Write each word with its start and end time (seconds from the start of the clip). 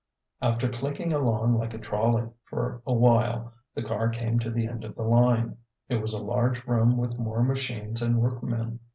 After 0.41 0.67
clicking 0.67 1.13
along 1.13 1.59
like 1.59 1.75
a 1.75 1.77
trolley 1.77 2.27
for 2.45 2.81
awhile, 2.87 3.53
the 3.75 3.83
car 3.83 4.09
came 4.09 4.39
to 4.39 4.49
the 4.49 4.65
end 4.65 4.83
of 4.83 4.95
the 4.95 5.03
line. 5.03 5.57
It 5.89 6.01
was 6.01 6.13
a 6.15 6.23
large 6.23 6.65
room 6.65 6.97
with 6.97 7.19
more 7.19 7.43
machines 7.43 8.01
and 8.01 8.19
workmen. 8.19 8.79